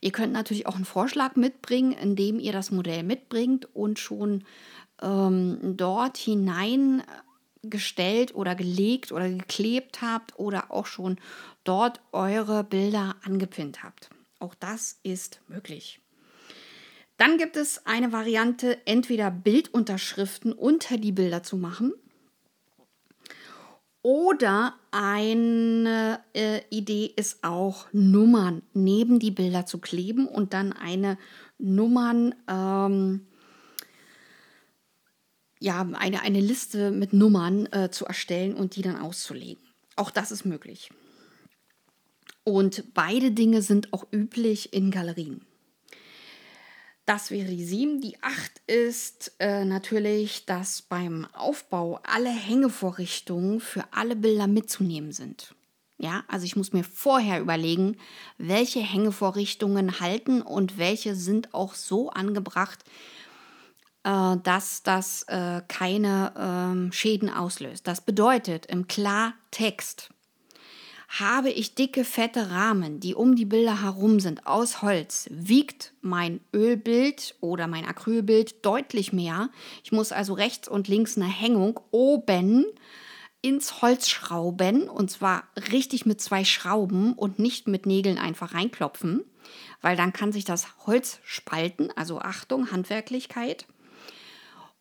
Ihr 0.00 0.12
könnt 0.12 0.32
natürlich 0.32 0.66
auch 0.66 0.76
einen 0.76 0.84
Vorschlag 0.84 1.36
mitbringen, 1.36 1.92
indem 1.92 2.38
ihr 2.38 2.52
das 2.52 2.70
Modell 2.70 3.02
mitbringt 3.02 3.74
und 3.74 3.98
schon 3.98 4.44
ähm, 5.02 5.76
dort 5.76 6.16
hinein 6.16 7.02
gestellt 7.62 8.34
oder 8.34 8.54
gelegt 8.54 9.10
oder 9.12 9.28
geklebt 9.28 10.00
habt 10.02 10.38
oder 10.38 10.70
auch 10.70 10.86
schon 10.86 11.18
dort 11.64 12.00
eure 12.12 12.64
Bilder 12.64 13.16
angepinnt 13.24 13.82
habt. 13.82 14.10
Auch 14.38 14.54
das 14.54 14.98
ist 15.02 15.40
möglich. 15.48 16.00
Dann 17.16 17.36
gibt 17.36 17.56
es 17.56 17.84
eine 17.84 18.12
Variante, 18.12 18.86
entweder 18.86 19.30
Bildunterschriften 19.30 20.52
unter 20.52 20.96
die 20.98 21.12
Bilder 21.12 21.42
zu 21.42 21.56
machen 21.56 21.92
oder 24.02 24.74
eine 24.90 26.20
äh, 26.32 26.60
Idee 26.70 27.12
ist 27.16 27.42
auch, 27.42 27.86
Nummern 27.92 28.62
neben 28.72 29.18
die 29.18 29.32
Bilder 29.32 29.66
zu 29.66 29.78
kleben 29.78 30.28
und 30.28 30.54
dann 30.54 30.72
eine 30.72 31.18
Nummern, 31.58 32.34
ähm, 32.48 33.26
ja, 35.58 35.86
eine, 35.92 36.22
eine 36.22 36.40
Liste 36.40 36.92
mit 36.92 37.12
Nummern 37.12 37.66
äh, 37.72 37.90
zu 37.90 38.06
erstellen 38.06 38.54
und 38.54 38.76
die 38.76 38.82
dann 38.82 38.96
auszulegen. 38.96 39.62
Auch 39.96 40.10
das 40.10 40.30
ist 40.30 40.44
möglich. 40.44 40.90
Und 42.48 42.94
beide 42.94 43.30
Dinge 43.30 43.60
sind 43.60 43.92
auch 43.92 44.06
üblich 44.10 44.72
in 44.72 44.90
Galerien. 44.90 45.42
Das 47.04 47.30
wäre 47.30 47.50
die 47.50 47.62
7. 47.62 48.00
Die 48.00 48.16
8 48.22 48.62
ist 48.66 49.32
äh, 49.38 49.66
natürlich, 49.66 50.46
dass 50.46 50.80
beim 50.80 51.26
Aufbau 51.34 52.00
alle 52.04 52.30
Hängevorrichtungen 52.30 53.60
für 53.60 53.84
alle 53.90 54.16
Bilder 54.16 54.46
mitzunehmen 54.46 55.12
sind. 55.12 55.54
Ja, 55.98 56.24
also 56.26 56.46
ich 56.46 56.56
muss 56.56 56.72
mir 56.72 56.84
vorher 56.84 57.38
überlegen, 57.38 57.98
welche 58.38 58.80
Hängevorrichtungen 58.80 60.00
halten 60.00 60.40
und 60.40 60.78
welche 60.78 61.14
sind 61.14 61.52
auch 61.52 61.74
so 61.74 62.08
angebracht, 62.08 62.82
äh, 64.04 64.36
dass 64.42 64.82
das 64.82 65.24
äh, 65.24 65.60
keine 65.68 66.88
äh, 66.88 66.92
Schäden 66.94 67.28
auslöst. 67.28 67.86
Das 67.86 68.00
bedeutet 68.00 68.64
im 68.64 68.88
Klartext, 68.88 70.08
habe 71.08 71.48
ich 71.48 71.74
dicke, 71.74 72.04
fette 72.04 72.50
Rahmen, 72.50 73.00
die 73.00 73.14
um 73.14 73.34
die 73.34 73.46
Bilder 73.46 73.82
herum 73.82 74.20
sind, 74.20 74.46
aus 74.46 74.82
Holz, 74.82 75.26
wiegt 75.30 75.94
mein 76.02 76.40
Ölbild 76.54 77.34
oder 77.40 77.66
mein 77.66 77.86
Acrylbild 77.86 78.64
deutlich 78.64 79.12
mehr. 79.12 79.48
Ich 79.82 79.90
muss 79.90 80.12
also 80.12 80.34
rechts 80.34 80.68
und 80.68 80.86
links 80.86 81.16
eine 81.16 81.26
Hängung 81.26 81.80
oben 81.90 82.66
ins 83.40 83.80
Holz 83.80 84.08
schrauben 84.10 84.88
und 84.88 85.10
zwar 85.10 85.44
richtig 85.72 86.04
mit 86.04 86.20
zwei 86.20 86.44
Schrauben 86.44 87.14
und 87.14 87.38
nicht 87.38 87.68
mit 87.68 87.86
Nägeln 87.86 88.18
einfach 88.18 88.52
reinklopfen, 88.52 89.24
weil 89.80 89.96
dann 89.96 90.12
kann 90.12 90.32
sich 90.32 90.44
das 90.44 90.66
Holz 90.86 91.20
spalten. 91.24 91.90
Also 91.96 92.18
Achtung, 92.18 92.70
Handwerklichkeit. 92.70 93.66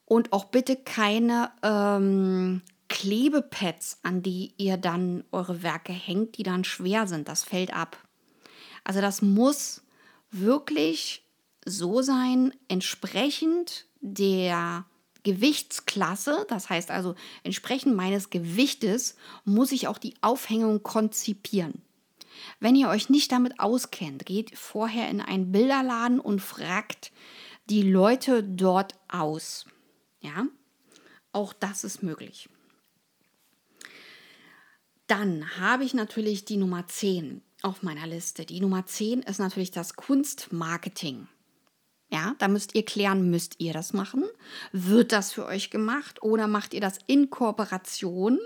Und 0.03 0.33
auch 0.33 0.45
bitte 0.45 0.75
keine 0.75 1.51
ähm, 1.63 2.61
Klebepads, 2.89 3.99
an 4.03 4.21
die 4.21 4.53
ihr 4.57 4.77
dann 4.77 5.23
eure 5.31 5.63
Werke 5.63 5.93
hängt, 5.93 6.37
die 6.37 6.43
dann 6.43 6.63
schwer 6.63 7.07
sind. 7.07 7.27
Das 7.27 7.43
fällt 7.43 7.73
ab. 7.73 7.97
Also 8.83 9.01
das 9.01 9.21
muss 9.21 9.81
wirklich 10.31 11.25
so 11.65 12.01
sein, 12.01 12.53
entsprechend 12.69 13.85
der 13.99 14.85
Gewichtsklasse, 15.23 16.45
das 16.47 16.69
heißt 16.69 16.89
also 16.89 17.15
entsprechend 17.43 17.95
meines 17.95 18.29
Gewichtes, 18.29 19.17
muss 19.43 19.73
ich 19.73 19.89
auch 19.89 19.97
die 19.97 20.15
Aufhängung 20.21 20.83
konzipieren. 20.83 21.81
wenn 22.59 22.75
ihr 22.75 22.87
euch 22.87 23.09
nicht 23.09 23.31
damit 23.31 23.59
auskennt, 23.59 24.25
geht 24.25 24.57
vorher 24.57 25.09
in 25.09 25.21
einen 25.21 25.51
Bilderladen 25.51 26.19
und 26.19 26.39
fragt 26.39 27.11
die 27.69 27.81
Leute 27.81 28.43
dort 28.43 28.93
aus. 29.09 29.65
Ja, 30.21 30.45
auch 31.33 31.51
das 31.51 31.83
ist 31.83 32.03
möglich. 32.03 32.47
Dann 35.07 35.57
habe 35.57 35.85
ich 35.85 35.93
natürlich 35.93 36.43
die 36.45 36.57
Nummer 36.57 36.85
10 36.85 37.41
auf 37.61 37.81
meiner 37.81 38.05
Liste. 38.05 38.45
Die 38.45 38.59
Nummer 38.59 38.85
10 38.85 39.23
ist 39.23 39.39
natürlich 39.39 39.71
das 39.71 39.95
Kunstmarketing. 39.95 41.27
Ja, 42.09 42.35
da 42.39 42.47
müsst 42.47 42.73
ihr 42.73 42.85
klären, 42.85 43.29
müsst 43.29 43.55
ihr 43.57 43.73
das 43.73 43.91
machen? 43.91 44.23
Wird 44.71 45.11
das 45.11 45.33
für 45.33 45.45
euch 45.45 45.69
gemacht 45.69 46.23
oder 46.23 46.47
macht 46.47 46.73
ihr 46.73 46.79
das 46.79 46.99
in 47.05 47.29
Kooperation? 47.29 48.39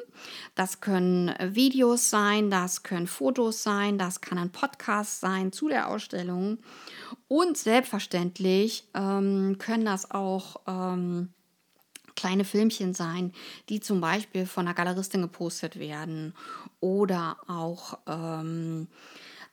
Das 0.56 0.82
können 0.82 1.36
Videos 1.39 2.10
sein, 2.10 2.50
das 2.50 2.82
können 2.82 3.06
Fotos 3.06 3.62
sein, 3.62 4.00
das 4.00 4.20
kann 4.20 4.39
ein 4.39 4.51
Podcast 4.51 5.20
sein 5.20 5.51
zu 5.51 5.68
der 5.68 5.89
Ausstellung. 5.89 6.58
Und 7.27 7.56
selbstverständlich 7.56 8.88
ähm, 8.96 9.58
können 9.60 9.86
das 9.86 10.10
auch 10.10 10.62
ähm, 10.68 11.32
kleine 12.21 12.45
Filmchen 12.45 12.93
sein, 12.93 13.33
die 13.69 13.79
zum 13.79 13.99
Beispiel 13.99 14.45
von 14.45 14.67
einer 14.67 14.75
Galeristin 14.75 15.23
gepostet 15.23 15.79
werden 15.79 16.35
oder 16.79 17.37
auch 17.47 17.97
ähm, 18.07 18.87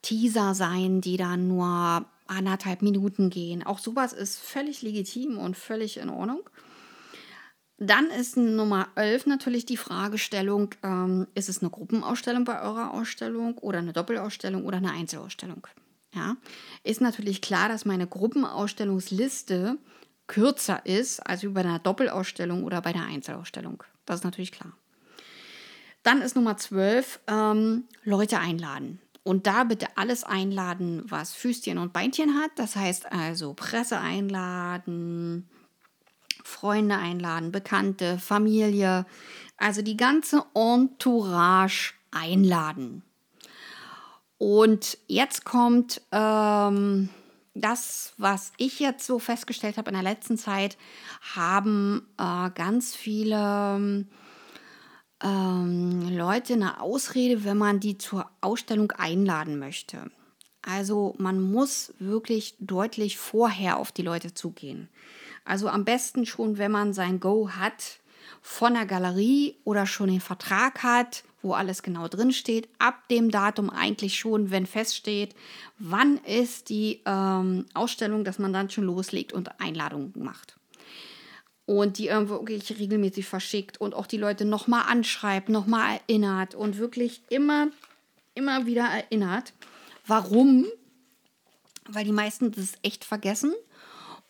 Teaser 0.03 0.55
sein, 0.55 1.01
die 1.01 1.17
dann 1.17 1.49
nur 1.49 2.05
anderthalb 2.27 2.83
Minuten 2.83 3.31
gehen. 3.31 3.63
Auch 3.63 3.79
sowas 3.79 4.13
ist 4.13 4.39
völlig 4.39 4.83
legitim 4.83 5.39
und 5.39 5.57
völlig 5.57 5.97
in 5.97 6.11
Ordnung. 6.11 6.43
Dann 7.79 8.11
ist 8.11 8.37
Nummer 8.37 8.89
11 8.97 9.27
natürlich 9.27 9.65
die 9.65 9.79
Fragestellung, 9.79 10.75
ähm, 10.83 11.27
ist 11.35 11.49
es 11.49 11.63
eine 11.63 11.71
Gruppenausstellung 11.71 12.45
bei 12.45 12.61
eurer 12.61 12.93
Ausstellung 12.93 13.57
oder 13.59 13.79
eine 13.79 13.95
Doppelausstellung 13.95 14.67
oder 14.67 14.77
eine 14.77 14.93
Einzelausstellung? 14.93 15.67
Ja, 16.15 16.37
ist 16.85 17.01
natürlich 17.01 17.41
klar, 17.41 17.69
dass 17.71 17.87
meine 17.87 18.07
Gruppenausstellungsliste 18.07 19.79
kürzer 20.29 20.87
ist 20.87 21.21
als 21.21 21.43
wie 21.43 21.49
bei 21.49 21.61
einer 21.61 21.81
Doppelausstellung 21.81 22.63
oder 22.63 22.81
bei 22.81 22.91
einer 22.91 23.07
Einzelausstellung. 23.07 23.83
Das 24.07 24.21
ist 24.21 24.25
natürlich 24.25 24.53
klar. 24.53 24.73
Dann 26.05 26.23
ist 26.23 26.37
Nummer 26.37 26.57
12, 26.57 27.21
ähm, 27.27 27.85
Leute 28.05 28.39
einladen. 28.39 29.01
Und 29.25 29.47
da 29.47 29.65
bitte 29.65 29.89
alles 29.97 30.25
einladen, 30.25 31.03
was 31.07 31.35
Füßchen 31.35 31.77
und 31.77 31.93
Beinchen 31.93 32.39
hat. 32.39 32.51
Das 32.57 32.77
heißt 32.77 33.13
also 33.13 33.53
Presse 33.53 33.99
einladen, 33.99 35.49
Freunde 36.43 36.97
einladen, 36.97 37.53
Bekannte, 37.53 38.19
Familie. 38.19 39.05
Also 39.59 39.83
die 39.83 39.97
ganze 39.97 40.45
Entourage 40.55 41.93
einladen. 42.11 43.03
Und 44.39 44.97
jetzt 45.09 45.45
kommt 45.45 46.01
ähm, 46.13 47.11
das, 47.61 48.15
was 48.19 48.53
ich 48.57 48.81
jetzt 48.81 49.07
so 49.07 49.19
festgestellt 49.19 49.77
habe 49.77 49.91
in 49.91 49.95
der 49.95 50.03
letzten 50.03 50.39
Zeit, 50.39 50.77
haben 51.35 52.09
äh, 52.19 52.51
ganz 52.51 52.95
viele 52.95 54.07
ähm, 55.23 56.09
Leute 56.17 56.55
eine 56.55 56.81
Ausrede, 56.81 57.45
wenn 57.45 57.59
man 57.59 57.81
die 57.81 57.99
zur 57.99 58.31
Ausstellung 58.41 58.93
einladen 58.93 59.59
möchte. 59.59 60.11
Also 60.63 61.15
man 61.19 61.41
muss 61.41 61.95
wirklich 61.99 62.57
deutlich 62.61 63.17
vorher 63.17 63.79
auf 63.79 63.93
die 63.93 64.03
Leute 64.03 64.35
zugehen. 64.35 64.89
Also 65.45 65.69
am 65.69 65.85
besten 65.85 66.27
schon, 66.27 66.59
wenn 66.59 66.71
man 66.71 66.93
sein 66.93 67.21
Go 67.21 67.51
hat 67.51 68.01
von 68.43 68.75
der 68.75 68.87
Galerie 68.87 69.57
oder 69.65 69.87
schon 69.87 70.09
den 70.11 70.21
Vertrag 70.21 70.83
hat, 70.83 71.25
wo 71.43 71.53
alles 71.53 71.83
genau 71.83 72.09
drin 72.09 72.33
steht, 72.33 72.69
ab 72.79 73.09
dem 73.09 73.31
Datum 73.31 73.71
eigentlich 73.71 74.19
schon, 74.19 74.51
wenn 74.51 74.67
feststeht, 74.67 75.35
wann 75.79 76.19
ist 76.19 76.69
die 76.69 77.01
ähm, 77.07 77.67
Ausstellung, 77.75 78.25
dass 78.25 78.39
man 78.39 78.53
dann 78.53 78.71
schon 78.71 78.85
loslegt 78.85 79.33
und 79.33 79.61
Einladungen 79.61 80.13
macht 80.17 80.59
und 81.69 81.99
die 81.99 82.07
wirklich 82.07 82.79
regelmäßig 82.79 83.27
verschickt 83.27 83.79
und 83.79 83.95
auch 83.95 84.07
die 84.07 84.17
Leute 84.17 84.47
nochmal 84.47 84.85
anschreibt, 84.89 85.51
nochmal 85.51 86.01
erinnert 86.09 86.55
und 86.55 86.79
wirklich 86.79 87.21
immer, 87.29 87.69
immer 88.35 88.65
wieder 88.65 88.85
erinnert. 88.85 89.53
Warum? 90.07 90.65
Weil 91.87 92.07
die 92.07 92.13
meisten 92.13 92.53
das 92.53 92.73
echt 92.83 93.05
vergessen 93.05 93.53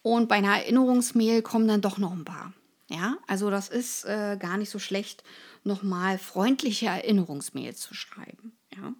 und 0.02 0.28
bei 0.28 0.34
einer 0.34 0.56
Erinnerungsmail 0.56 1.42
kommen 1.42 1.68
dann 1.68 1.80
doch 1.80 1.98
noch 1.98 2.10
ein 2.10 2.24
paar. 2.24 2.52
Ja, 2.90 3.18
also 3.28 3.50
das 3.50 3.68
ist 3.68 4.04
äh, 4.06 4.36
gar 4.36 4.56
nicht 4.56 4.70
so 4.70 4.80
schlecht, 4.80 5.22
nochmal 5.68 6.18
freundliche 6.18 6.86
Erinnerungsmails 6.86 7.78
zu 7.80 7.94
schreiben. 7.94 8.58
Ja. 8.76 8.92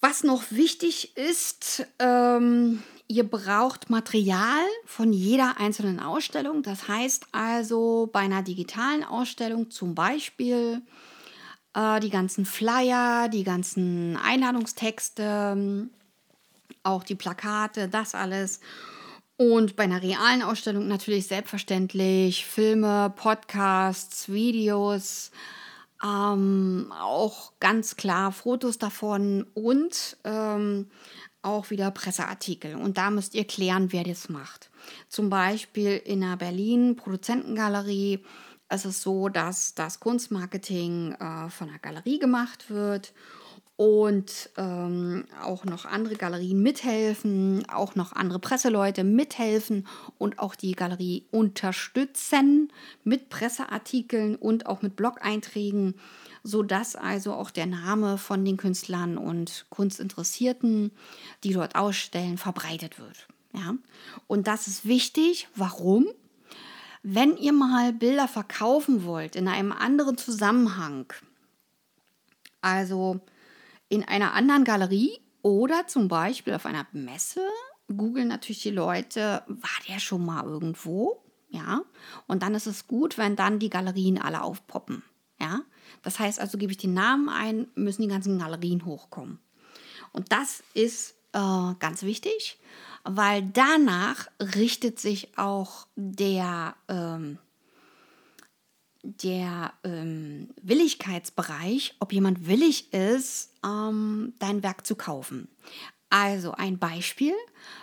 Was 0.00 0.22
noch 0.22 0.50
wichtig 0.50 1.16
ist, 1.16 1.86
ähm, 1.98 2.82
ihr 3.06 3.28
braucht 3.28 3.90
Material 3.90 4.64
von 4.84 5.12
jeder 5.12 5.58
einzelnen 5.58 6.00
Ausstellung. 6.00 6.62
Das 6.62 6.88
heißt 6.88 7.26
also 7.32 8.08
bei 8.12 8.20
einer 8.20 8.42
digitalen 8.42 9.04
Ausstellung 9.04 9.70
zum 9.70 9.94
Beispiel 9.94 10.82
äh, 11.74 12.00
die 12.00 12.10
ganzen 12.10 12.44
Flyer, 12.44 13.28
die 13.28 13.44
ganzen 13.44 14.16
Einladungstexte, 14.16 15.88
auch 16.82 17.04
die 17.04 17.14
Plakate, 17.14 17.88
das 17.88 18.14
alles. 18.14 18.60
Und 19.42 19.74
bei 19.74 19.82
einer 19.82 20.00
realen 20.00 20.40
Ausstellung 20.40 20.86
natürlich 20.86 21.26
selbstverständlich 21.26 22.46
Filme, 22.46 23.12
Podcasts, 23.16 24.28
Videos, 24.28 25.32
ähm, 26.00 26.92
auch 26.96 27.52
ganz 27.58 27.96
klar 27.96 28.30
Fotos 28.30 28.78
davon 28.78 29.44
und 29.54 30.16
ähm, 30.22 30.86
auch 31.42 31.70
wieder 31.70 31.90
Presseartikel. 31.90 32.76
Und 32.76 32.98
da 32.98 33.10
müsst 33.10 33.34
ihr 33.34 33.44
klären, 33.44 33.90
wer 33.90 34.04
das 34.04 34.28
macht. 34.28 34.70
Zum 35.08 35.28
Beispiel 35.28 35.96
in 35.96 36.20
der 36.20 36.36
Berlin 36.36 36.94
Produzentengalerie 36.94 38.20
ist 38.72 38.84
es 38.84 39.02
so, 39.02 39.28
dass 39.28 39.74
das 39.74 39.98
Kunstmarketing 39.98 41.14
äh, 41.14 41.50
von 41.50 41.66
der 41.66 41.80
Galerie 41.80 42.20
gemacht 42.20 42.70
wird 42.70 43.12
und 43.82 44.48
ähm, 44.58 45.24
auch 45.42 45.64
noch 45.64 45.86
andere 45.86 46.14
Galerien 46.14 46.62
mithelfen, 46.62 47.68
auch 47.68 47.96
noch 47.96 48.12
andere 48.12 48.38
Presseleute 48.38 49.02
mithelfen 49.02 49.88
und 50.18 50.38
auch 50.38 50.54
die 50.54 50.70
Galerie 50.70 51.26
unterstützen 51.32 52.72
mit 53.02 53.28
Presseartikeln 53.28 54.36
und 54.36 54.66
auch 54.66 54.82
mit 54.82 54.94
Blog-Einträgen 54.94 55.94
sodass 56.44 56.96
also 56.96 57.34
auch 57.34 57.50
der 57.50 57.66
Name 57.66 58.18
von 58.18 58.44
den 58.44 58.56
Künstlern 58.56 59.16
und 59.16 59.64
Kunstinteressierten, 59.70 60.90
die 61.44 61.52
dort 61.52 61.76
ausstellen, 61.76 62.36
verbreitet 62.36 62.98
wird. 62.98 63.28
Ja? 63.54 63.74
Und 64.26 64.48
das 64.48 64.66
ist 64.66 64.84
wichtig. 64.84 65.48
Warum? 65.54 66.06
Wenn 67.04 67.36
ihr 67.36 67.52
mal 67.52 67.92
Bilder 67.92 68.26
verkaufen 68.26 69.04
wollt 69.04 69.36
in 69.36 69.46
einem 69.46 69.70
anderen 69.70 70.18
Zusammenhang, 70.18 71.12
also 72.60 73.20
in 73.92 74.08
einer 74.08 74.32
anderen 74.32 74.64
Galerie 74.64 75.18
oder 75.42 75.86
zum 75.86 76.08
Beispiel 76.08 76.54
auf 76.54 76.64
einer 76.64 76.86
Messe, 76.92 77.42
googeln 77.94 78.28
natürlich 78.28 78.62
die 78.62 78.70
Leute, 78.70 79.42
war 79.46 79.70
der 79.86 79.98
schon 79.98 80.24
mal 80.24 80.46
irgendwo? 80.46 81.22
Ja, 81.50 81.82
und 82.26 82.42
dann 82.42 82.54
ist 82.54 82.66
es 82.66 82.86
gut, 82.86 83.18
wenn 83.18 83.36
dann 83.36 83.58
die 83.58 83.68
Galerien 83.68 84.18
alle 84.18 84.40
aufpoppen. 84.40 85.02
Ja, 85.38 85.60
das 86.02 86.18
heißt 86.18 86.40
also, 86.40 86.56
gebe 86.56 86.72
ich 86.72 86.78
den 86.78 86.94
Namen 86.94 87.28
ein, 87.28 87.68
müssen 87.74 88.00
die 88.00 88.08
ganzen 88.08 88.38
Galerien 88.38 88.86
hochkommen. 88.86 89.40
Und 90.12 90.32
das 90.32 90.62
ist 90.72 91.14
äh, 91.34 91.74
ganz 91.78 92.02
wichtig, 92.02 92.58
weil 93.04 93.42
danach 93.42 94.28
richtet 94.40 95.00
sich 95.00 95.36
auch 95.36 95.86
der, 95.96 96.76
ähm, 96.88 97.36
der 99.02 99.72
ähm, 99.84 100.50
Willigkeitsbereich, 100.62 101.96
ob 101.98 102.12
jemand 102.12 102.46
willig 102.46 102.92
ist, 102.92 103.50
ähm, 103.64 104.34
dein 104.38 104.62
Werk 104.62 104.86
zu 104.86 104.94
kaufen. 104.94 105.48
Also 106.10 106.52
ein 106.52 106.78
Beispiel, 106.78 107.34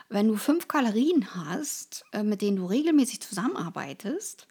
wenn 0.09 0.27
du 0.27 0.35
fünf 0.35 0.67
Galerien 0.67 1.33
hast, 1.35 2.05
äh, 2.13 2.23
mit 2.23 2.41
denen 2.41 2.57
du 2.57 2.65
regelmäßig 2.65 3.21
zusammenarbeitest, 3.21 4.47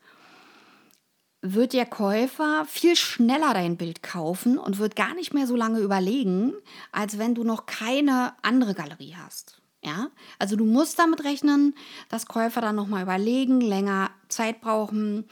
wird 1.40 1.72
der 1.72 1.86
Käufer 1.86 2.66
viel 2.68 2.96
schneller 2.96 3.54
dein 3.54 3.76
Bild 3.76 4.02
kaufen 4.02 4.58
und 4.58 4.78
wird 4.78 4.96
gar 4.96 5.14
nicht 5.14 5.32
mehr 5.32 5.46
so 5.46 5.54
lange 5.54 5.78
überlegen, 5.78 6.54
als 6.90 7.18
wenn 7.18 7.34
du 7.34 7.44
noch 7.44 7.66
keine 7.66 8.34
andere 8.42 8.74
Galerie 8.74 9.14
hast. 9.16 9.62
Ja, 9.84 10.10
also 10.40 10.56
du 10.56 10.64
musst 10.64 10.98
damit 10.98 11.22
rechnen, 11.22 11.74
dass 12.08 12.26
Käufer 12.26 12.60
dann 12.60 12.74
nochmal 12.74 13.04
überlegen, 13.04 13.60
länger 13.60 14.10
Zeit 14.28 14.60
brauchen. 14.60 15.28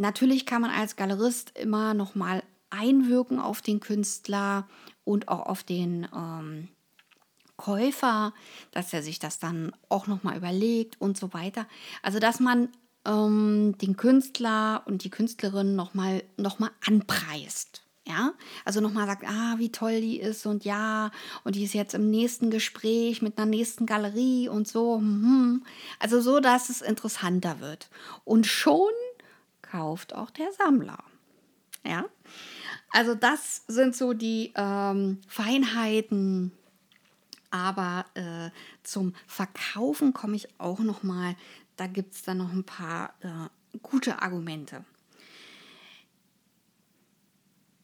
Natürlich 0.00 0.46
kann 0.46 0.62
man 0.62 0.70
als 0.70 0.96
Galerist 0.96 1.58
immer 1.58 1.92
nochmal 1.92 2.42
einwirken 2.70 3.38
auf 3.38 3.60
den 3.60 3.80
Künstler 3.80 4.66
und 5.04 5.28
auch 5.28 5.44
auf 5.44 5.62
den 5.62 6.08
ähm, 6.16 6.68
Käufer, 7.58 8.32
dass 8.70 8.94
er 8.94 9.02
sich 9.02 9.18
das 9.18 9.38
dann 9.38 9.72
auch 9.90 10.06
nochmal 10.06 10.38
überlegt 10.38 10.98
und 11.02 11.18
so 11.18 11.34
weiter. 11.34 11.66
Also 12.02 12.18
dass 12.18 12.40
man 12.40 12.70
ähm, 13.06 13.76
den 13.76 13.98
Künstler 13.98 14.84
und 14.86 15.04
die 15.04 15.10
Künstlerin 15.10 15.76
nochmal 15.76 16.22
noch 16.38 16.58
mal 16.58 16.70
anpreist. 16.86 17.82
Ja, 18.06 18.32
also 18.64 18.80
nochmal 18.80 19.06
sagt, 19.06 19.24
ah, 19.28 19.56
wie 19.58 19.70
toll 19.70 20.00
die 20.00 20.18
ist 20.18 20.46
und 20.46 20.64
ja, 20.64 21.10
und 21.44 21.56
die 21.56 21.64
ist 21.64 21.74
jetzt 21.74 21.92
im 21.92 22.08
nächsten 22.08 22.50
Gespräch 22.50 23.20
mit 23.20 23.36
einer 23.36 23.46
nächsten 23.46 23.84
Galerie 23.84 24.48
und 24.48 24.66
so. 24.66 24.98
Mhm. 24.98 25.62
Also 25.98 26.22
so, 26.22 26.40
dass 26.40 26.70
es 26.70 26.80
interessanter 26.80 27.60
wird. 27.60 27.90
Und 28.24 28.46
schon 28.46 28.88
kauft 29.70 30.14
auch 30.14 30.30
der 30.30 30.52
Sammler. 30.52 30.98
Ja, 31.84 32.04
also 32.90 33.14
das 33.14 33.64
sind 33.68 33.96
so 33.96 34.12
die 34.12 34.52
ähm, 34.56 35.20
Feinheiten. 35.28 36.52
Aber 37.52 38.04
äh, 38.14 38.50
zum 38.84 39.14
Verkaufen 39.26 40.12
komme 40.12 40.36
ich 40.36 40.48
auch 40.60 40.78
noch 40.80 41.02
mal. 41.02 41.34
Da 41.76 41.86
gibt 41.86 42.14
es 42.14 42.22
dann 42.22 42.38
noch 42.38 42.52
ein 42.52 42.64
paar 42.64 43.14
äh, 43.20 43.78
gute 43.82 44.22
Argumente. 44.22 44.84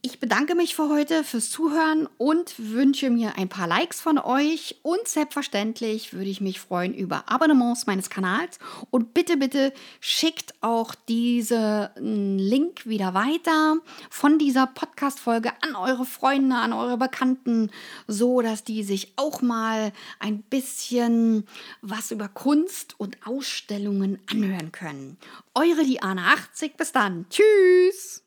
Ich 0.07 0.21
bedanke 0.21 0.55
mich 0.55 0.77
für 0.77 0.89
heute 0.89 1.25
fürs 1.25 1.51
Zuhören 1.51 2.09
und 2.17 2.55
wünsche 2.59 3.11
mir 3.11 3.37
ein 3.39 3.49
paar 3.49 3.67
Likes 3.67 4.01
von 4.01 4.19
euch. 4.19 4.77
Und 4.83 5.09
selbstverständlich 5.09 6.13
würde 6.13 6.31
ich 6.31 6.41
mich 6.41 6.61
freuen 6.61 6.95
über 6.95 7.29
Abonnements 7.29 7.89
meines 7.89 8.09
Kanals. 8.09 8.61
Und 8.93 9.15
bitte, 9.15 9.37
bitte 9.37 9.73
schickt 9.99 10.55
auch 10.61 10.95
diesen 10.95 12.39
Link 12.39 12.87
wieder 12.87 13.15
weiter 13.15 13.79
von 14.09 14.39
dieser 14.39 14.69
Podcast-Folge 14.69 15.51
an 15.63 15.75
eure 15.75 16.05
Freunde, 16.05 16.55
an 16.55 16.73
eure 16.73 16.99
Bekannten, 16.99 17.73
so 18.07 18.43
dass 18.43 18.63
die 18.63 18.85
sich 18.85 19.13
auch 19.17 19.43
mal 19.43 19.93
ein 20.21 20.43
bisschen 20.43 21.49
was 21.83 22.13
über 22.13 22.29
Kunst 22.29 22.95
und 23.01 23.27
Ausstellungen 23.27 24.21
anhören 24.31 24.71
können. 24.71 25.17
Eure 25.57 25.83
Diana 25.83 26.33
80. 26.35 26.77
Bis 26.77 26.93
dann. 26.93 27.27
Tschüss. 27.29 28.23